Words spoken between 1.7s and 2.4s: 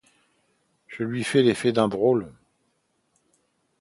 d’un drôle.